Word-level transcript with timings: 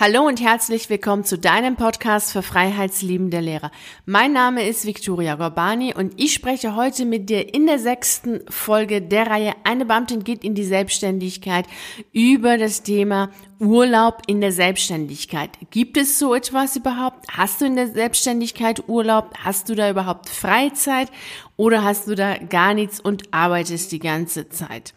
Hallo 0.00 0.26
und 0.26 0.40
herzlich 0.40 0.88
willkommen 0.88 1.24
zu 1.24 1.36
deinem 1.36 1.76
Podcast 1.76 2.32
für 2.32 2.40
freiheitsliebende 2.40 3.38
Lehrer. 3.38 3.70
Mein 4.06 4.32
Name 4.32 4.66
ist 4.66 4.86
Viktoria 4.86 5.34
Gorbani 5.34 5.92
und 5.94 6.14
ich 6.16 6.32
spreche 6.32 6.74
heute 6.74 7.04
mit 7.04 7.28
dir 7.28 7.52
in 7.52 7.66
der 7.66 7.78
sechsten 7.78 8.40
Folge 8.48 9.02
der 9.02 9.26
Reihe 9.26 9.52
Eine 9.64 9.84
Beamtin 9.84 10.24
geht 10.24 10.42
in 10.42 10.54
die 10.54 10.64
Selbstständigkeit 10.64 11.66
über 12.14 12.56
das 12.56 12.82
Thema 12.82 13.28
Urlaub 13.58 14.22
in 14.26 14.40
der 14.40 14.52
Selbstständigkeit. 14.52 15.50
Gibt 15.70 15.98
es 15.98 16.18
so 16.18 16.34
etwas 16.34 16.76
überhaupt? 16.76 17.26
Hast 17.30 17.60
du 17.60 17.66
in 17.66 17.76
der 17.76 17.88
Selbstständigkeit 17.88 18.88
Urlaub? 18.88 19.34
Hast 19.44 19.68
du 19.68 19.74
da 19.74 19.90
überhaupt 19.90 20.30
Freizeit 20.30 21.10
oder 21.58 21.84
hast 21.84 22.08
du 22.08 22.14
da 22.14 22.38
gar 22.38 22.72
nichts 22.72 23.00
und 23.00 23.34
arbeitest 23.34 23.92
die 23.92 23.98
ganze 23.98 24.48
Zeit? 24.48 24.94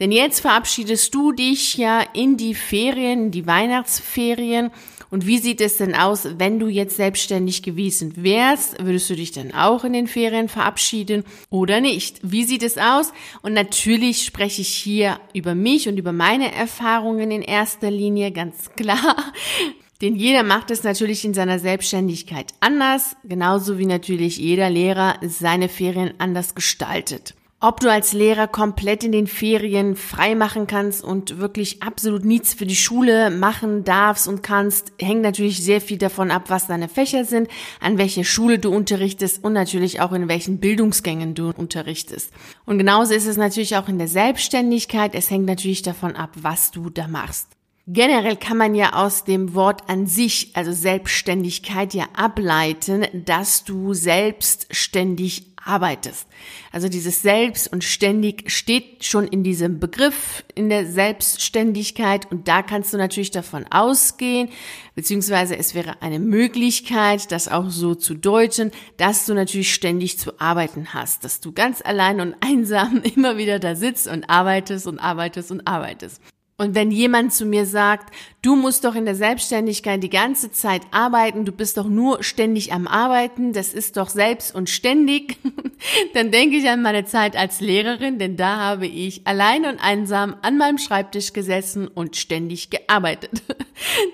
Denn 0.00 0.12
jetzt 0.12 0.40
verabschiedest 0.40 1.12
du 1.14 1.32
dich 1.32 1.76
ja 1.76 2.02
in 2.12 2.36
die 2.36 2.54
Ferien, 2.54 3.30
die 3.30 3.46
Weihnachtsferien. 3.46 4.70
Und 5.10 5.26
wie 5.26 5.38
sieht 5.38 5.60
es 5.60 5.78
denn 5.78 5.94
aus, 5.94 6.28
wenn 6.38 6.58
du 6.58 6.68
jetzt 6.68 6.96
selbstständig 6.96 7.62
gewesen 7.62 8.12
wärst? 8.16 8.84
Würdest 8.84 9.10
du 9.10 9.16
dich 9.16 9.32
dann 9.32 9.52
auch 9.52 9.82
in 9.84 9.92
den 9.92 10.06
Ferien 10.06 10.48
verabschieden 10.48 11.24
oder 11.50 11.80
nicht? 11.80 12.20
Wie 12.22 12.44
sieht 12.44 12.62
es 12.62 12.78
aus? 12.78 13.12
Und 13.42 13.54
natürlich 13.54 14.24
spreche 14.24 14.60
ich 14.60 14.68
hier 14.68 15.18
über 15.32 15.54
mich 15.54 15.88
und 15.88 15.96
über 15.96 16.12
meine 16.12 16.54
Erfahrungen 16.54 17.30
in 17.30 17.42
erster 17.42 17.90
Linie, 17.90 18.30
ganz 18.30 18.70
klar. 18.76 19.16
Denn 20.00 20.14
jeder 20.14 20.44
macht 20.44 20.70
es 20.70 20.84
natürlich 20.84 21.24
in 21.24 21.34
seiner 21.34 21.58
Selbstständigkeit 21.58 22.54
anders, 22.60 23.16
genauso 23.24 23.78
wie 23.78 23.86
natürlich 23.86 24.36
jeder 24.36 24.70
Lehrer 24.70 25.16
seine 25.22 25.68
Ferien 25.68 26.14
anders 26.18 26.54
gestaltet. 26.54 27.34
Ob 27.60 27.80
du 27.80 27.90
als 27.90 28.12
Lehrer 28.12 28.46
komplett 28.46 29.02
in 29.02 29.10
den 29.10 29.26
Ferien 29.26 29.96
frei 29.96 30.36
machen 30.36 30.68
kannst 30.68 31.02
und 31.02 31.38
wirklich 31.38 31.82
absolut 31.82 32.24
nichts 32.24 32.54
für 32.54 32.66
die 32.66 32.76
Schule 32.76 33.30
machen 33.30 33.82
darfst 33.82 34.28
und 34.28 34.44
kannst, 34.44 34.92
hängt 35.00 35.22
natürlich 35.22 35.60
sehr 35.60 35.80
viel 35.80 35.98
davon 35.98 36.30
ab, 36.30 36.50
was 36.50 36.68
deine 36.68 36.88
Fächer 36.88 37.24
sind, 37.24 37.48
an 37.80 37.98
welcher 37.98 38.22
Schule 38.22 38.60
du 38.60 38.70
unterrichtest 38.70 39.42
und 39.42 39.54
natürlich 39.54 40.00
auch 40.00 40.12
in 40.12 40.28
welchen 40.28 40.60
Bildungsgängen 40.60 41.34
du 41.34 41.50
unterrichtest. 41.50 42.32
Und 42.64 42.78
genauso 42.78 43.12
ist 43.12 43.26
es 43.26 43.36
natürlich 43.36 43.76
auch 43.76 43.88
in 43.88 43.98
der 43.98 44.06
Selbstständigkeit. 44.06 45.16
Es 45.16 45.28
hängt 45.28 45.46
natürlich 45.46 45.82
davon 45.82 46.14
ab, 46.14 46.30
was 46.40 46.70
du 46.70 46.90
da 46.90 47.08
machst. 47.08 47.48
Generell 47.88 48.36
kann 48.36 48.58
man 48.58 48.76
ja 48.76 48.92
aus 48.92 49.24
dem 49.24 49.54
Wort 49.54 49.88
an 49.88 50.06
sich, 50.06 50.50
also 50.54 50.70
Selbstständigkeit, 50.70 51.92
ja 51.92 52.04
ableiten, 52.14 53.06
dass 53.24 53.64
du 53.64 53.94
selbstständig 53.94 55.56
arbeitest. 55.64 56.26
Also 56.72 56.88
dieses 56.88 57.22
Selbst 57.22 57.72
und 57.72 57.84
ständig 57.84 58.50
steht 58.50 59.04
schon 59.04 59.26
in 59.26 59.42
diesem 59.42 59.78
Begriff 59.78 60.44
in 60.54 60.68
der 60.68 60.86
Selbstständigkeit 60.86 62.30
und 62.30 62.48
da 62.48 62.62
kannst 62.62 62.92
du 62.92 62.96
natürlich 62.96 63.30
davon 63.30 63.66
ausgehen, 63.70 64.48
beziehungsweise 64.94 65.56
es 65.56 65.74
wäre 65.74 66.02
eine 66.02 66.18
Möglichkeit, 66.18 67.30
das 67.32 67.48
auch 67.48 67.70
so 67.70 67.94
zu 67.94 68.14
deuten, 68.14 68.70
dass 68.96 69.26
du 69.26 69.34
natürlich 69.34 69.72
ständig 69.72 70.18
zu 70.18 70.40
arbeiten 70.40 70.94
hast, 70.94 71.24
dass 71.24 71.40
du 71.40 71.52
ganz 71.52 71.82
allein 71.84 72.20
und 72.20 72.34
einsam 72.40 73.02
immer 73.16 73.36
wieder 73.36 73.58
da 73.58 73.74
sitzt 73.74 74.08
und 74.08 74.28
arbeitest 74.30 74.86
und 74.86 74.98
arbeitest 74.98 75.50
und 75.50 75.66
arbeitest. 75.66 76.20
Und 76.60 76.74
wenn 76.74 76.90
jemand 76.90 77.32
zu 77.32 77.46
mir 77.46 77.66
sagt, 77.66 78.12
du 78.42 78.56
musst 78.56 78.84
doch 78.84 78.96
in 78.96 79.04
der 79.04 79.14
Selbstständigkeit 79.14 80.02
die 80.02 80.10
ganze 80.10 80.50
Zeit 80.50 80.82
arbeiten, 80.90 81.44
du 81.44 81.52
bist 81.52 81.76
doch 81.76 81.86
nur 81.86 82.24
ständig 82.24 82.72
am 82.72 82.88
Arbeiten, 82.88 83.52
das 83.52 83.72
ist 83.72 83.96
doch 83.96 84.08
selbst 84.08 84.56
und 84.56 84.68
ständig, 84.68 85.38
dann 86.14 86.32
denke 86.32 86.56
ich 86.56 86.68
an 86.68 86.82
meine 86.82 87.04
Zeit 87.04 87.36
als 87.36 87.60
Lehrerin, 87.60 88.18
denn 88.18 88.36
da 88.36 88.56
habe 88.56 88.88
ich 88.88 89.24
allein 89.24 89.66
und 89.66 89.78
einsam 89.78 90.34
an 90.42 90.58
meinem 90.58 90.78
Schreibtisch 90.78 91.32
gesessen 91.32 91.86
und 91.86 92.16
ständig 92.16 92.70
gearbeitet. 92.70 93.42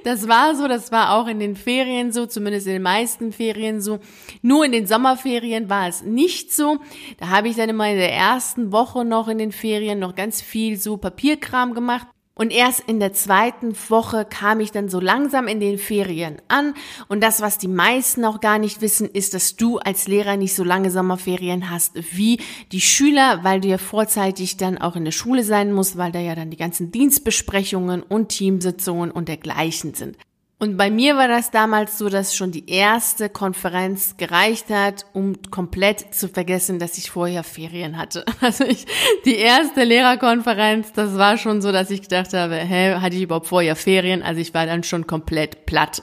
Das 0.05 0.29
war 0.29 0.55
so, 0.55 0.69
das 0.69 0.93
war 0.93 1.15
auch 1.15 1.27
in 1.27 1.41
den 1.41 1.57
Ferien 1.57 2.13
so, 2.13 2.27
zumindest 2.27 2.67
in 2.67 2.75
den 2.75 2.83
meisten 2.83 3.33
Ferien 3.33 3.81
so. 3.81 3.99
Nur 4.43 4.67
in 4.67 4.73
den 4.73 4.87
Sommerferien 4.87 5.71
war 5.71 5.89
es 5.89 6.03
nicht 6.03 6.53
so. 6.53 6.81
Da 7.19 7.31
habe 7.31 7.49
ich 7.49 7.57
dann 7.57 7.71
immer 7.71 7.89
in 7.89 7.97
der 7.97 8.13
ersten 8.13 8.73
Woche 8.73 9.07
noch 9.07 9.27
in 9.27 9.39
den 9.39 9.53
Ferien 9.53 9.99
noch 9.99 10.15
ganz 10.15 10.43
viel 10.43 10.77
so 10.77 10.99
Papierkram 10.99 11.73
gemacht. 11.73 12.07
Und 12.37 12.51
erst 12.51 12.81
in 12.81 12.99
der 12.99 13.13
zweiten 13.13 13.77
Woche 13.89 14.25
kam 14.29 14.59
ich 14.59 14.73
dann 14.73 14.89
so 14.89 14.99
langsam 14.99 15.47
in 15.47 15.61
den 15.61 15.79
Ferien 15.79 16.43
an. 16.49 16.75
Und 17.07 17.23
das, 17.23 17.41
was 17.41 17.59
die 17.59 17.69
meisten 17.69 18.25
auch 18.25 18.41
gar 18.41 18.59
nicht 18.59 18.81
wissen, 18.81 19.09
ist, 19.09 19.35
dass 19.35 19.55
du 19.55 19.79
als 19.79 20.09
Lehrer 20.09 20.37
nicht 20.37 20.55
so 20.55 20.65
lange 20.65 20.91
Sommerferien 20.91 21.71
hast 21.71 21.93
wie 22.17 22.41
die 22.73 22.81
Schüler, 22.81 23.45
weil 23.45 23.61
du 23.61 23.69
ja 23.69 23.79
vorzeitig 23.79 24.57
dann 24.57 24.79
auch 24.79 24.97
in 24.97 25.05
der 25.05 25.13
Schule 25.13 25.45
sein 25.45 25.73
musst, 25.73 25.97
weil 25.97 26.11
da 26.11 26.19
ja 26.19 26.35
dann 26.35 26.51
die 26.51 26.57
ganzen 26.57 26.91
Dienstbesprechungen 26.91 28.03
und 28.03 28.31
Teamsitzungen 28.31 29.13
und 29.13 29.29
dergleichen 29.29 29.95
sind. 29.95 30.17
Und 30.65 30.79
bei 30.79 30.91
mir 30.91 31.19
war 31.19 31.29
das 31.29 31.51
damals 31.51 31.99
so, 31.99 32.09
dass 32.09 32.35
schon 32.35 32.51
die 32.51 32.71
erste 32.71 33.29
Konferenz 33.29 34.17
gereicht 34.17 34.71
hat, 34.71 35.05
um 35.13 35.35
komplett 35.51 36.15
zu 36.15 36.27
vergessen, 36.27 36.79
dass 36.79 36.97
ich 36.97 37.11
vorher 37.11 37.45
Ferien 37.45 37.99
hatte. 37.99 38.25
Also 38.41 38.65
ich, 38.65 38.87
die 39.27 39.37
erste 39.37 39.85
Lehrerkonferenz, 39.85 40.95
das 40.95 41.19
war 41.19 41.37
schon 41.37 41.61
so, 41.61 41.71
dass 41.71 41.91
ich 41.91 42.01
gedacht 42.01 42.33
habe, 42.33 42.57
hä, 42.57 42.95
hatte 42.95 43.15
ich 43.15 43.23
überhaupt 43.23 43.47
vorher 43.47 43.77
Ferien? 43.77 44.23
Also 44.23 44.41
ich 44.41 44.55
war 44.55 44.65
dann 44.65 44.85
schon 44.85 45.07
komplett 45.07 45.67
platt. 45.67 46.03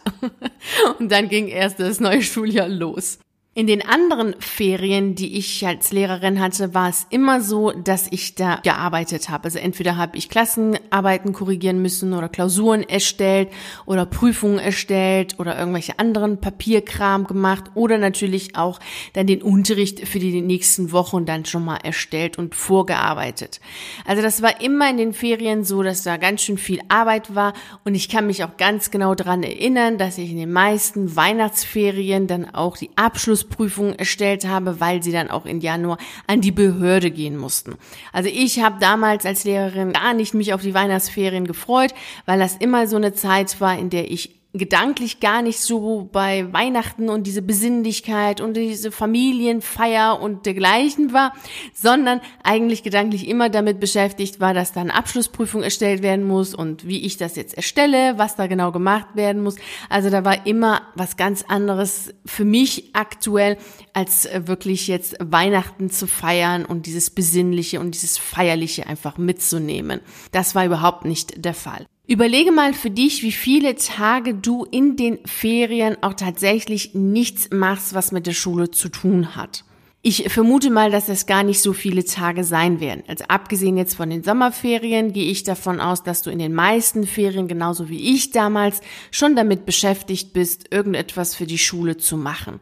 Und 1.00 1.12
dann 1.12 1.28
ging 1.28 1.48
erst 1.48 1.80
das 1.80 2.00
neue 2.00 2.22
Schuljahr 2.22 2.68
los. 2.68 3.18
In 3.54 3.68
den 3.68 3.86
anderen 3.86 4.34
Ferien, 4.40 5.14
die 5.14 5.38
ich 5.38 5.68
als 5.68 5.92
Lehrerin 5.92 6.40
hatte, 6.40 6.74
war 6.74 6.88
es 6.88 7.06
immer 7.10 7.42
so, 7.42 7.72
dass 7.72 8.08
ich 8.10 8.36
da 8.36 8.62
gearbeitet 8.64 9.28
habe. 9.28 9.44
Also 9.44 9.60
entweder 9.60 9.98
habe 9.98 10.18
ich 10.18 10.30
Klassenarbeiten 10.30 11.34
korrigieren 11.34 11.82
müssen 11.82 12.14
oder 12.14 12.30
Klausuren 12.30 12.82
erstellt 12.88 13.50
oder 13.86 14.06
Prüfungen 14.06 14.58
erstellt 14.58 15.38
oder 15.38 15.60
irgendwelche 15.60 16.00
anderen 16.00 16.40
Papierkram 16.40 17.28
gemacht 17.28 17.66
oder 17.74 17.98
natürlich 17.98 18.56
auch 18.56 18.80
dann 19.12 19.28
den 19.28 19.42
Unterricht 19.42 20.08
für 20.08 20.20
die 20.20 20.40
nächsten 20.40 20.94
Wochen 20.94 21.26
dann 21.26 21.44
schon 21.44 21.66
mal 21.66 21.80
erstellt 21.84 22.38
und 22.38 22.56
vorgearbeitet. 22.56 23.60
Also 24.06 24.22
das 24.22 24.42
war 24.42 24.62
immer 24.62 24.90
in 24.90 24.96
den 24.96 25.12
Ferien 25.12 25.66
so, 25.66 25.84
dass 25.84 26.04
da 26.04 26.16
ganz 26.16 26.42
schön 26.42 26.58
viel 26.58 26.80
Arbeit 26.88 27.36
war 27.36 27.52
und 27.84 27.96
ich 27.96 28.08
kann 28.08 28.28
mich 28.28 28.46
auch 28.46 28.56
ganz 28.56 28.92
genau 28.92 29.14
daran 29.14 29.44
erinnern, 29.44 29.98
dass 29.98 30.18
ich 30.18 30.32
in 30.32 30.38
den 30.38 30.54
meisten 30.54 31.18
Weihnachtsferien 31.18 32.28
dann 32.28 32.56
auch 32.56 32.78
die 32.78 32.92
Abschluss 32.96 33.41
Abschlussprüfungen 33.42 33.98
erstellt 33.98 34.48
habe, 34.48 34.80
weil 34.80 35.04
sie 35.04 35.12
dann 35.12 35.30
auch 35.30 35.46
in 35.46 35.62
Januar 35.62 35.98
an 36.28 36.42
die 36.42 36.52
Behörde 36.52 37.12
gehen 37.12 37.38
mussten. 37.38 37.76
Also 38.14 38.30
ich 38.32 38.62
habe 38.62 38.78
damals 38.80 39.26
als 39.26 39.44
Lehrerin 39.44 39.94
gar 39.94 40.14
nicht 40.14 40.34
mich 40.34 40.54
auf 40.54 40.62
die 40.62 40.74
Weihnachtsferien 40.74 41.46
gefreut, 41.46 41.94
weil 42.26 42.40
das 42.40 42.58
immer 42.58 42.88
so 42.88 42.96
eine 42.96 43.14
Zeit 43.14 43.60
war, 43.60 43.78
in 43.78 43.90
der 43.90 44.10
ich 44.12 44.41
gedanklich 44.54 45.22
gar 45.22 45.42
nicht 45.42 45.60
so 45.60 46.10
bei 46.12 46.52
Weihnachten 46.52 47.10
und 47.10 47.26
diese 47.26 47.42
Besinnlichkeit 47.42 48.42
und 48.42 48.56
diese 48.56 48.92
Familienfeier 48.92 50.20
und 50.22 50.46
dergleichen 50.46 51.14
war, 51.14 51.34
sondern 51.74 52.20
eigentlich 52.44 52.84
gedanklich 52.84 53.28
immer 53.28 53.50
damit 53.50 53.80
beschäftigt 53.80 54.42
war, 54.42 54.54
dass 54.54 54.74
da 54.74 54.82
eine 54.82 54.94
Abschlussprüfung 54.94 55.64
erstellt 55.64 56.02
werden 56.02 56.28
muss 56.28 56.54
und 56.54 56.86
wie 56.86 57.00
ich 57.06 57.18
das 57.18 57.38
jetzt 57.38 57.56
erstelle, 57.56 58.18
was 58.18 58.36
da 58.36 58.48
genau 58.48 58.74
gemacht 58.74 59.16
werden 59.16 59.42
muss. 59.42 59.56
Also 59.90 60.10
da 60.10 60.26
war 60.26 60.46
immer 60.46 60.82
was 60.96 61.16
ganz 61.16 61.44
anderes 61.48 62.14
für 62.26 62.46
mich 62.46 62.90
aktuell, 62.94 63.58
als 63.94 64.26
äh, 64.26 64.48
wirklich 64.48 64.88
jetzt 64.88 65.16
Weihnachten 65.20 65.90
zu 65.90 66.08
feiern 66.08 66.66
und 66.66 66.86
dieses 66.88 67.10
Besinnliche 67.10 67.80
und 67.80 67.94
dieses 67.94 68.18
Feierliche 68.18 68.88
einfach 68.88 69.18
mitzunehmen. 69.18 70.02
Das 70.32 70.56
war 70.56 70.66
überhaupt 70.66 71.06
nicht 71.06 71.46
der 71.46 71.54
Fall. 71.54 71.86
Überlege 72.12 72.52
mal 72.52 72.74
für 72.74 72.90
dich, 72.90 73.24
wie 73.24 73.32
viele 73.32 73.76
Tage 73.76 74.34
du 74.34 74.66
in 74.70 74.98
den 74.98 75.20
Ferien 75.26 75.96
auch 76.02 76.14
tatsächlich 76.14 76.94
nichts 76.94 77.52
machst, 77.54 77.94
was 77.94 78.12
mit 78.12 78.28
der 78.28 78.34
Schule 78.34 78.70
zu 78.70 78.90
tun 78.90 79.38
hat. 79.38 79.64
Ich 80.02 80.30
vermute 80.30 80.72
mal, 80.72 80.92
dass 80.92 81.08
es 81.08 81.26
gar 81.26 81.44
nicht 81.44 81.62
so 81.62 81.72
viele 81.72 82.04
Tage 82.04 82.44
sein 82.44 82.82
werden. 82.82 83.04
Also 83.08 83.24
abgesehen 83.30 83.78
jetzt 83.78 83.96
von 83.96 84.10
den 84.10 84.24
Sommerferien 84.24 85.14
gehe 85.14 85.32
ich 85.32 85.44
davon 85.44 85.80
aus, 85.80 86.04
dass 86.04 86.22
du 86.22 86.32
in 86.32 86.40
den 86.40 86.54
meisten 86.54 87.08
Ferien, 87.08 87.48
genauso 87.48 87.88
wie 87.88 88.14
ich 88.14 88.32
damals, 88.32 88.82
schon 89.12 89.38
damit 89.38 89.66
beschäftigt 89.66 90.34
bist, 90.34 90.66
irgendetwas 90.70 91.34
für 91.34 91.46
die 91.46 91.60
Schule 91.60 91.96
zu 91.96 92.18
machen. 92.18 92.60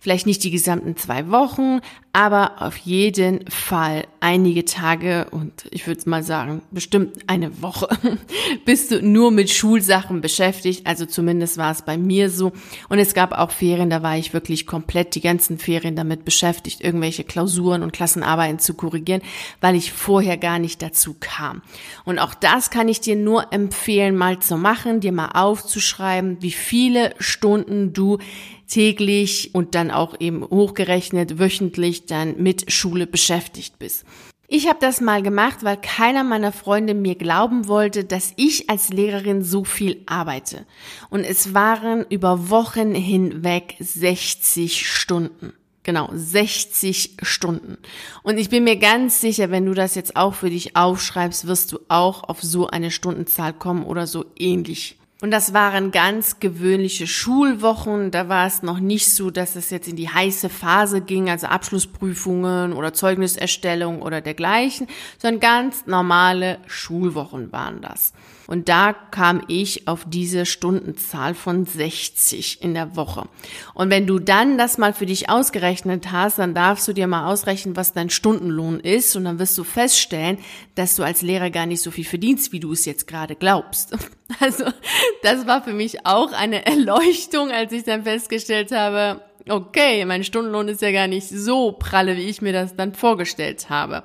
Vielleicht 0.00 0.26
nicht 0.26 0.44
die 0.44 0.52
gesamten 0.52 0.96
zwei 0.96 1.28
Wochen, 1.30 1.80
aber 2.12 2.62
auf 2.62 2.76
jeden 2.76 3.48
Fall 3.50 4.06
einige 4.20 4.64
Tage 4.64 5.26
und 5.30 5.66
ich 5.72 5.86
würde 5.88 6.08
mal 6.08 6.22
sagen, 6.22 6.62
bestimmt 6.70 7.18
eine 7.26 7.62
Woche 7.62 7.88
bist 8.64 8.92
du 8.92 9.02
nur 9.02 9.32
mit 9.32 9.50
Schulsachen 9.50 10.20
beschäftigt. 10.20 10.86
Also 10.86 11.04
zumindest 11.04 11.58
war 11.58 11.72
es 11.72 11.82
bei 11.82 11.98
mir 11.98 12.30
so. 12.30 12.52
Und 12.88 12.98
es 12.98 13.12
gab 13.12 13.32
auch 13.32 13.50
Ferien, 13.50 13.90
da 13.90 14.02
war 14.02 14.16
ich 14.16 14.32
wirklich 14.32 14.66
komplett 14.66 15.16
die 15.16 15.20
ganzen 15.20 15.58
Ferien 15.58 15.96
damit 15.96 16.24
beschäftigt, 16.24 16.80
irgendwelche 16.80 17.24
Klausuren 17.24 17.82
und 17.82 17.92
Klassenarbeiten 17.92 18.60
zu 18.60 18.74
korrigieren, 18.74 19.22
weil 19.60 19.74
ich 19.74 19.92
vorher 19.92 20.36
gar 20.36 20.60
nicht 20.60 20.80
dazu 20.80 21.16
kam. 21.18 21.62
Und 22.04 22.20
auch 22.20 22.34
das 22.34 22.70
kann 22.70 22.88
ich 22.88 23.00
dir 23.00 23.16
nur 23.16 23.52
empfehlen, 23.52 24.16
mal 24.16 24.38
zu 24.38 24.56
machen, 24.56 25.00
dir 25.00 25.12
mal 25.12 25.30
aufzuschreiben, 25.34 26.38
wie 26.40 26.52
viele 26.52 27.14
Stunden 27.18 27.92
du 27.92 28.18
täglich 28.68 29.50
und 29.54 29.74
dann 29.74 29.90
auch 29.90 30.14
eben 30.20 30.44
hochgerechnet 30.44 31.38
wöchentlich 31.38 32.06
dann 32.06 32.40
mit 32.42 32.70
Schule 32.70 33.06
beschäftigt 33.06 33.78
bist. 33.78 34.04
Ich 34.50 34.66
habe 34.66 34.78
das 34.80 35.02
mal 35.02 35.22
gemacht, 35.22 35.58
weil 35.62 35.76
keiner 35.76 36.24
meiner 36.24 36.52
Freunde 36.52 36.94
mir 36.94 37.16
glauben 37.16 37.68
wollte, 37.68 38.04
dass 38.04 38.32
ich 38.36 38.70
als 38.70 38.88
Lehrerin 38.88 39.42
so 39.42 39.64
viel 39.64 40.02
arbeite. 40.06 40.64
Und 41.10 41.24
es 41.24 41.52
waren 41.52 42.06
über 42.08 42.48
Wochen 42.48 42.94
hinweg 42.94 43.76
60 43.78 44.88
Stunden. 44.88 45.52
Genau, 45.82 46.08
60 46.12 47.16
Stunden. 47.22 47.76
Und 48.22 48.38
ich 48.38 48.48
bin 48.48 48.64
mir 48.64 48.76
ganz 48.76 49.20
sicher, 49.20 49.50
wenn 49.50 49.66
du 49.66 49.74
das 49.74 49.94
jetzt 49.94 50.16
auch 50.16 50.34
für 50.34 50.50
dich 50.50 50.76
aufschreibst, 50.76 51.46
wirst 51.46 51.72
du 51.72 51.80
auch 51.88 52.24
auf 52.24 52.42
so 52.42 52.68
eine 52.68 52.90
Stundenzahl 52.90 53.52
kommen 53.52 53.84
oder 53.84 54.06
so 54.06 54.24
ähnlich. 54.38 54.97
Und 55.20 55.32
das 55.32 55.52
waren 55.52 55.90
ganz 55.90 56.38
gewöhnliche 56.38 57.08
Schulwochen. 57.08 58.12
Da 58.12 58.28
war 58.28 58.46
es 58.46 58.62
noch 58.62 58.78
nicht 58.78 59.12
so, 59.12 59.32
dass 59.32 59.56
es 59.56 59.70
jetzt 59.70 59.88
in 59.88 59.96
die 59.96 60.08
heiße 60.08 60.48
Phase 60.48 61.00
ging, 61.00 61.28
also 61.28 61.48
Abschlussprüfungen 61.48 62.72
oder 62.72 62.92
Zeugniserstellung 62.92 64.00
oder 64.00 64.20
dergleichen, 64.20 64.86
sondern 65.18 65.40
ganz 65.40 65.86
normale 65.86 66.58
Schulwochen 66.68 67.50
waren 67.50 67.80
das. 67.80 68.12
Und 68.48 68.70
da 68.70 68.94
kam 68.94 69.42
ich 69.46 69.86
auf 69.88 70.06
diese 70.08 70.46
Stundenzahl 70.46 71.34
von 71.34 71.66
60 71.66 72.62
in 72.62 72.72
der 72.72 72.96
Woche. 72.96 73.28
Und 73.74 73.90
wenn 73.90 74.06
du 74.06 74.18
dann 74.18 74.56
das 74.56 74.78
mal 74.78 74.94
für 74.94 75.04
dich 75.04 75.28
ausgerechnet 75.28 76.10
hast, 76.12 76.38
dann 76.38 76.54
darfst 76.54 76.88
du 76.88 76.94
dir 76.94 77.06
mal 77.06 77.30
ausrechnen, 77.30 77.76
was 77.76 77.92
dein 77.92 78.08
Stundenlohn 78.08 78.80
ist. 78.80 79.14
Und 79.16 79.26
dann 79.26 79.38
wirst 79.38 79.58
du 79.58 79.64
feststellen, 79.64 80.38
dass 80.76 80.96
du 80.96 81.02
als 81.02 81.20
Lehrer 81.20 81.50
gar 81.50 81.66
nicht 81.66 81.82
so 81.82 81.90
viel 81.90 82.06
verdienst, 82.06 82.50
wie 82.52 82.60
du 82.60 82.72
es 82.72 82.86
jetzt 82.86 83.06
gerade 83.06 83.36
glaubst. 83.36 83.94
Also 84.40 84.64
das 85.22 85.46
war 85.46 85.64
für 85.64 85.72
mich 85.72 86.04
auch 86.04 86.32
eine 86.32 86.66
Erleuchtung, 86.66 87.50
als 87.50 87.72
ich 87.72 87.84
dann 87.84 88.02
festgestellt 88.02 88.72
habe, 88.72 89.22
okay, 89.50 90.04
mein 90.04 90.24
Stundenlohn 90.24 90.68
ist 90.68 90.82
ja 90.82 90.92
gar 90.92 91.06
nicht 91.06 91.28
so 91.28 91.72
pralle, 91.72 92.16
wie 92.16 92.28
ich 92.28 92.42
mir 92.42 92.52
das 92.52 92.76
dann 92.76 92.94
vorgestellt 92.94 93.70
habe. 93.70 94.02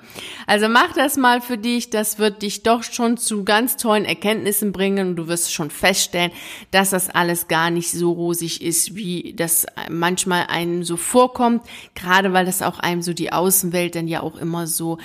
Also 0.47 0.69
mach 0.69 0.93
das 0.93 1.17
mal 1.17 1.41
für 1.41 1.57
dich, 1.57 1.89
das 1.89 2.19
wird 2.19 2.41
dich 2.41 2.63
doch 2.63 2.83
schon 2.83 3.17
zu 3.17 3.43
ganz 3.43 3.77
tollen 3.77 4.05
Erkenntnissen 4.05 4.71
bringen 4.71 5.09
und 5.09 5.15
du 5.15 5.27
wirst 5.27 5.53
schon 5.53 5.69
feststellen, 5.69 6.31
dass 6.71 6.91
das 6.91 7.09
alles 7.09 7.47
gar 7.47 7.69
nicht 7.69 7.91
so 7.91 8.11
rosig 8.11 8.61
ist, 8.61 8.95
wie 8.95 9.33
das 9.35 9.65
manchmal 9.89 10.47
einem 10.47 10.83
so 10.83 10.97
vorkommt, 10.97 11.63
gerade 11.95 12.33
weil 12.33 12.45
das 12.45 12.61
auch 12.61 12.79
einem 12.79 13.01
so 13.01 13.13
die 13.13 13.31
Außenwelt 13.31 13.95
dann 13.95 14.07
ja 14.07 14.21
auch 14.21 14.37
immer 14.37 14.67
so, 14.67 14.97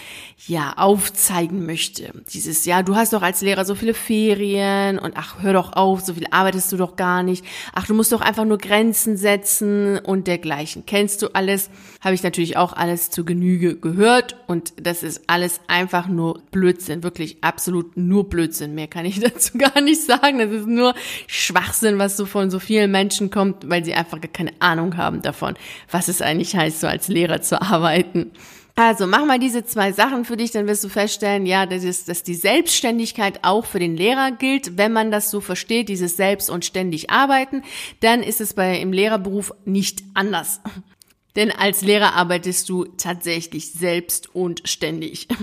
ja, 0.46 0.74
aufzeigen 0.76 1.66
möchte. 1.66 2.12
Dieses, 2.32 2.64
ja, 2.64 2.82
du 2.82 2.94
hast 2.94 3.12
doch 3.12 3.22
als 3.22 3.40
Lehrer 3.40 3.64
so 3.64 3.74
viele 3.74 3.94
Ferien 3.94 4.98
und 4.98 5.16
ach, 5.16 5.42
hör 5.42 5.52
doch 5.52 5.72
auf, 5.72 6.00
so 6.00 6.14
viel 6.14 6.26
arbeitest 6.30 6.70
du 6.72 6.76
doch 6.76 6.96
gar 6.96 7.22
nicht. 7.22 7.44
Ach, 7.74 7.86
du 7.86 7.94
musst 7.94 8.12
doch 8.12 8.20
einfach 8.20 8.44
nur 8.44 8.58
Grenzen 8.58 9.16
setzen 9.16 9.98
und 9.98 10.27
dergleichen. 10.28 10.84
Kennst 10.86 11.22
du 11.22 11.28
alles? 11.34 11.70
Habe 12.00 12.14
ich 12.14 12.22
natürlich 12.22 12.56
auch 12.56 12.72
alles 12.72 13.10
zu 13.10 13.24
Genüge 13.24 13.76
gehört 13.76 14.36
und 14.46 14.74
das 14.76 15.02
ist 15.02 15.22
alles 15.26 15.60
einfach 15.66 16.06
nur 16.06 16.42
Blödsinn, 16.52 17.02
wirklich 17.02 17.38
absolut 17.40 17.96
nur 17.96 18.28
Blödsinn. 18.28 18.74
Mehr 18.74 18.86
kann 18.86 19.06
ich 19.06 19.18
dazu 19.20 19.58
gar 19.58 19.80
nicht 19.80 20.04
sagen. 20.04 20.38
Das 20.38 20.50
ist 20.50 20.68
nur 20.68 20.94
Schwachsinn, 21.26 21.98
was 21.98 22.16
so 22.16 22.26
von 22.26 22.50
so 22.50 22.60
vielen 22.60 22.92
Menschen 22.92 23.30
kommt, 23.30 23.68
weil 23.68 23.84
sie 23.84 23.94
einfach 23.94 24.20
gar 24.20 24.30
keine 24.30 24.52
Ahnung 24.60 24.96
haben 24.96 25.22
davon, 25.22 25.54
was 25.90 26.06
es 26.06 26.22
eigentlich 26.22 26.54
heißt, 26.54 26.80
so 26.80 26.86
als 26.86 27.08
Lehrer 27.08 27.40
zu 27.40 27.60
arbeiten. 27.60 28.30
Also 28.78 29.08
mach 29.08 29.24
mal 29.24 29.40
diese 29.40 29.64
zwei 29.64 29.90
Sachen 29.90 30.24
für 30.24 30.36
dich, 30.36 30.52
dann 30.52 30.68
wirst 30.68 30.84
du 30.84 30.88
feststellen, 30.88 31.46
ja, 31.46 31.66
das 31.66 31.82
ist, 31.82 32.08
dass 32.08 32.22
die 32.22 32.36
Selbstständigkeit 32.36 33.40
auch 33.42 33.66
für 33.66 33.80
den 33.80 33.96
Lehrer 33.96 34.30
gilt. 34.30 34.78
Wenn 34.78 34.92
man 34.92 35.10
das 35.10 35.32
so 35.32 35.40
versteht, 35.40 35.88
dieses 35.88 36.16
Selbst- 36.16 36.48
und 36.48 36.64
ständig 36.64 37.10
arbeiten, 37.10 37.64
dann 37.98 38.22
ist 38.22 38.40
es 38.40 38.54
bei 38.54 38.78
im 38.78 38.92
Lehrerberuf 38.92 39.52
nicht 39.64 40.04
anders. 40.14 40.60
Denn 41.34 41.50
als 41.50 41.82
Lehrer 41.82 42.14
arbeitest 42.14 42.68
du 42.68 42.84
tatsächlich 42.84 43.72
selbst 43.72 44.32
und 44.32 44.62
ständig. 44.68 45.26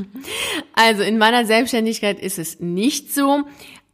Also 0.77 1.03
in 1.03 1.17
meiner 1.17 1.45
Selbstständigkeit 1.45 2.19
ist 2.19 2.37
es 2.37 2.59
nicht 2.59 3.13
so. 3.13 3.43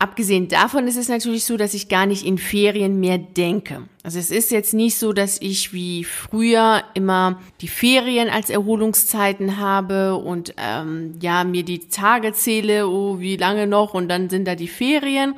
Abgesehen 0.02 0.48
davon 0.48 0.88
ist 0.88 0.98
es 0.98 1.10
natürlich 1.10 1.46
so, 1.46 1.58
dass 1.58 1.76
ich 1.76 1.88
gar 1.88 2.08
nicht 2.08 2.26
in 2.26 2.40
Ferien 2.40 3.00
mehr 3.00 3.20
denke. 3.20 3.84
Also 4.02 4.18
es 4.18 4.32
ist 4.32 4.50
jetzt 4.50 4.74
nicht 4.74 4.98
so, 4.98 5.14
dass 5.14 5.40
ich 5.40 5.74
wie 5.74 6.06
früher 6.06 6.82
immer 6.96 7.40
die 7.62 7.68
Ferien 7.68 8.28
als 8.28 8.50
Erholungszeiten 8.50 9.60
habe 9.60 10.16
und 10.16 10.56
ähm, 10.58 11.20
ja 11.22 11.44
mir 11.44 11.62
die 11.62 11.88
Tage 11.88 12.34
zähle, 12.34 12.88
oh 12.88 13.20
wie 13.20 13.38
lange 13.38 13.68
noch 13.68 13.94
und 13.94 14.10
dann 14.10 14.32
sind 14.32 14.48
da 14.48 14.56
die 14.56 14.70
Ferien, 14.70 15.36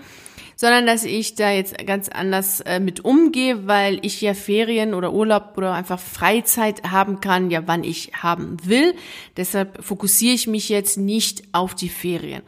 sondern 0.55 0.85
dass 0.85 1.03
ich 1.03 1.35
da 1.35 1.51
jetzt 1.51 1.85
ganz 1.85 2.07
anders 2.07 2.61
äh, 2.61 2.79
mit 2.79 3.03
umgehe, 3.03 3.67
weil 3.67 3.99
ich 4.01 4.21
ja 4.21 4.33
Ferien 4.33 4.93
oder 4.93 5.11
Urlaub 5.11 5.57
oder 5.57 5.73
einfach 5.73 5.99
Freizeit 5.99 6.89
haben 6.89 7.19
kann, 7.19 7.51
ja 7.51 7.63
wann 7.65 7.83
ich 7.83 8.11
haben 8.13 8.55
will. 8.63 8.95
Deshalb 9.35 9.83
fokussiere 9.83 10.35
ich 10.35 10.47
mich 10.47 10.69
jetzt 10.69 10.97
nicht 10.97 11.43
auf 11.51 11.75
die 11.75 11.89
Ferien. 11.89 12.43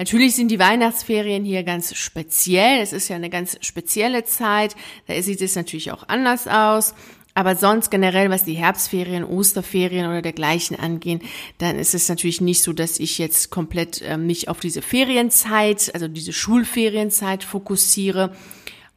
Natürlich 0.00 0.34
sind 0.34 0.48
die 0.48 0.58
Weihnachtsferien 0.58 1.44
hier 1.44 1.62
ganz 1.62 1.94
speziell. 1.94 2.80
Es 2.80 2.94
ist 2.94 3.08
ja 3.08 3.16
eine 3.16 3.28
ganz 3.28 3.58
spezielle 3.60 4.24
Zeit. 4.24 4.74
Da 5.06 5.20
sieht 5.20 5.42
es 5.42 5.56
natürlich 5.56 5.92
auch 5.92 6.08
anders 6.08 6.48
aus. 6.48 6.94
Aber 7.34 7.54
sonst 7.54 7.90
generell, 7.90 8.30
was 8.30 8.42
die 8.42 8.54
Herbstferien, 8.54 9.24
Osterferien 9.24 10.06
oder 10.06 10.22
dergleichen 10.22 10.78
angehen, 10.78 11.20
dann 11.58 11.78
ist 11.78 11.94
es 11.94 12.08
natürlich 12.08 12.40
nicht 12.40 12.62
so, 12.62 12.72
dass 12.72 12.98
ich 12.98 13.18
jetzt 13.18 13.50
komplett 13.50 14.00
äh, 14.00 14.16
mich 14.16 14.48
auf 14.48 14.58
diese 14.58 14.80
Ferienzeit, 14.80 15.90
also 15.92 16.08
diese 16.08 16.32
Schulferienzeit 16.32 17.44
fokussiere, 17.44 18.34